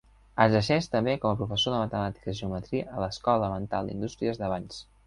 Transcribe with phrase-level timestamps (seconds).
[0.45, 4.87] Exerceix també com a professor de matemàtiques i geometria a l'Escola Elemental d'Indústries de Valls.